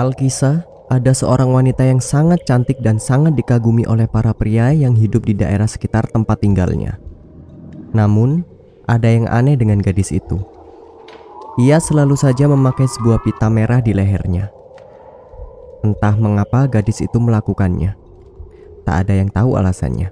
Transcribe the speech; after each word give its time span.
Alkisah, 0.00 0.64
ada 0.88 1.12
seorang 1.12 1.52
wanita 1.52 1.84
yang 1.84 2.00
sangat 2.00 2.48
cantik 2.48 2.80
dan 2.80 2.96
sangat 2.96 3.36
dikagumi 3.36 3.84
oleh 3.84 4.08
para 4.08 4.32
pria 4.32 4.72
yang 4.72 4.96
hidup 4.96 5.28
di 5.28 5.36
daerah 5.36 5.68
sekitar 5.68 6.08
tempat 6.08 6.40
tinggalnya. 6.40 6.96
Namun, 7.92 8.40
ada 8.88 9.12
yang 9.12 9.28
aneh 9.28 9.60
dengan 9.60 9.76
gadis 9.76 10.08
itu. 10.08 10.40
Ia 11.60 11.76
selalu 11.76 12.16
saja 12.16 12.48
memakai 12.48 12.88
sebuah 12.88 13.20
pita 13.20 13.52
merah 13.52 13.84
di 13.84 13.92
lehernya. 13.92 14.48
Entah 15.84 16.16
mengapa 16.16 16.64
gadis 16.64 17.04
itu 17.04 17.20
melakukannya. 17.20 17.92
Tak 18.88 19.04
ada 19.04 19.20
yang 19.20 19.28
tahu 19.28 19.60
alasannya. 19.60 20.08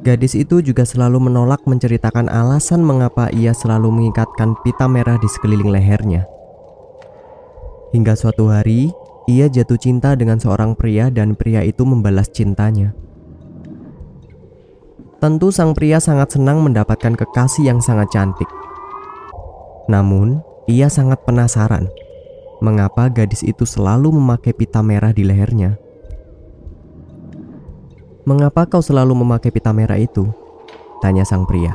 Gadis 0.00 0.32
itu 0.32 0.64
juga 0.64 0.88
selalu 0.88 1.28
menolak 1.28 1.60
menceritakan 1.68 2.32
alasan 2.32 2.80
mengapa 2.80 3.28
ia 3.36 3.52
selalu 3.52 3.92
mengikatkan 3.92 4.56
pita 4.64 4.88
merah 4.88 5.20
di 5.20 5.28
sekeliling 5.28 5.68
lehernya. 5.68 6.24
Hingga 7.96 8.12
suatu 8.12 8.52
hari, 8.52 8.92
ia 9.24 9.48
jatuh 9.48 9.80
cinta 9.80 10.12
dengan 10.12 10.36
seorang 10.36 10.76
pria 10.76 11.08
dan 11.08 11.32
pria 11.32 11.64
itu 11.64 11.80
membalas 11.80 12.28
cintanya. 12.28 12.92
Tentu 15.16 15.48
sang 15.48 15.72
pria 15.72 15.96
sangat 15.96 16.36
senang 16.36 16.60
mendapatkan 16.60 17.16
kekasih 17.16 17.72
yang 17.72 17.80
sangat 17.80 18.12
cantik. 18.12 18.52
Namun, 19.88 20.44
ia 20.68 20.92
sangat 20.92 21.24
penasaran 21.24 21.88
mengapa 22.60 23.08
gadis 23.08 23.40
itu 23.40 23.64
selalu 23.64 24.12
memakai 24.12 24.52
pita 24.52 24.84
merah 24.84 25.16
di 25.16 25.24
lehernya. 25.24 25.80
"Mengapa 28.28 28.68
kau 28.68 28.84
selalu 28.84 29.16
memakai 29.24 29.48
pita 29.48 29.72
merah 29.72 29.96
itu?" 29.96 30.28
tanya 31.00 31.24
sang 31.24 31.48
pria. 31.48 31.72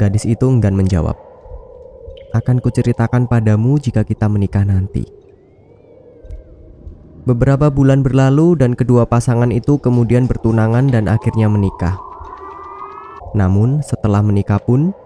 Gadis 0.00 0.24
itu 0.24 0.48
enggan 0.48 0.72
menjawab 0.72 1.27
akan 2.38 2.62
kuceritakan 2.62 3.26
padamu 3.26 3.76
jika 3.82 4.06
kita 4.06 4.30
menikah 4.30 4.62
nanti. 4.62 5.04
Beberapa 7.28 7.68
bulan 7.68 8.00
berlalu 8.00 8.56
dan 8.56 8.72
kedua 8.72 9.04
pasangan 9.04 9.52
itu 9.52 9.76
kemudian 9.76 10.24
bertunangan 10.24 10.88
dan 10.88 11.12
akhirnya 11.12 11.44
menikah. 11.50 12.00
Namun 13.36 13.84
setelah 13.84 14.24
menikah 14.24 14.56
pun, 14.56 14.96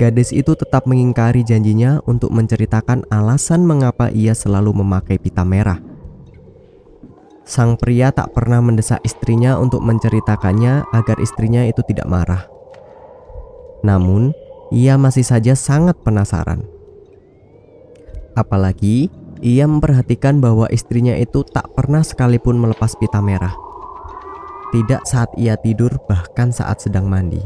gadis 0.00 0.32
itu 0.32 0.56
tetap 0.56 0.88
mengingkari 0.88 1.44
janjinya 1.44 2.00
untuk 2.08 2.32
menceritakan 2.32 3.04
alasan 3.12 3.68
mengapa 3.68 4.08
ia 4.08 4.32
selalu 4.32 4.72
memakai 4.80 5.20
pita 5.20 5.44
merah. 5.44 5.76
Sang 7.46 7.78
pria 7.78 8.10
tak 8.10 8.34
pernah 8.34 8.58
mendesak 8.58 8.98
istrinya 9.06 9.54
untuk 9.60 9.78
menceritakannya 9.84 10.88
agar 10.90 11.16
istrinya 11.22 11.62
itu 11.62 11.84
tidak 11.86 12.08
marah. 12.08 12.48
Namun, 13.86 14.34
ia 14.74 14.98
masih 14.98 15.22
saja 15.22 15.54
sangat 15.54 15.94
penasaran. 16.02 16.75
Apalagi 18.36 19.08
ia 19.40 19.64
memperhatikan 19.64 20.44
bahwa 20.44 20.68
istrinya 20.68 21.16
itu 21.16 21.40
tak 21.44 21.72
pernah 21.72 22.04
sekalipun 22.04 22.60
melepas 22.60 22.92
pita 23.00 23.24
merah. 23.24 23.56
Tidak 24.76 25.08
saat 25.08 25.32
ia 25.40 25.56
tidur, 25.56 25.96
bahkan 26.04 26.52
saat 26.52 26.84
sedang 26.84 27.08
mandi. 27.08 27.40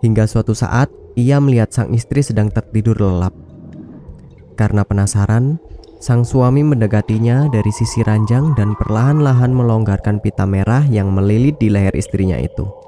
Hingga 0.00 0.24
suatu 0.24 0.56
saat 0.56 0.88
ia 1.16 1.36
melihat 1.40 1.72
sang 1.72 1.92
istri 1.92 2.24
sedang 2.24 2.48
tertidur 2.48 2.96
lelap. 2.96 3.32
Karena 4.54 4.86
penasaran, 4.86 5.58
sang 5.98 6.22
suami 6.22 6.62
mendekatinya 6.62 7.48
dari 7.48 7.72
sisi 7.72 8.04
ranjang 8.04 8.52
dan 8.54 8.76
perlahan-lahan 8.76 9.50
melonggarkan 9.50 10.20
pita 10.20 10.44
merah 10.44 10.84
yang 10.86 11.10
melilit 11.10 11.56
di 11.58 11.72
leher 11.72 11.96
istrinya 11.96 12.36
itu. 12.36 12.83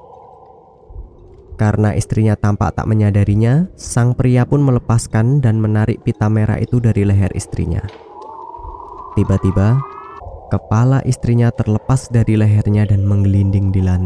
Karena 1.56 1.96
istrinya 1.96 2.36
tampak 2.36 2.76
tak 2.76 2.84
menyadarinya, 2.84 3.72
sang 3.80 4.12
pria 4.12 4.44
pun 4.44 4.60
melepaskan 4.60 5.40
dan 5.40 5.56
menarik 5.56 6.04
pita 6.04 6.28
merah 6.28 6.60
itu 6.60 6.78
dari 6.78 7.08
leher 7.08 7.32
istrinya. 7.32 7.80
Tiba-tiba, 9.16 9.80
kepala 10.52 11.00
istrinya 11.08 11.48
terlepas 11.48 12.12
dari 12.12 12.36
lehernya 12.36 12.84
dan 12.84 13.08
menggelinding 13.08 13.72
di 13.72 13.80
lantai. 13.80 14.05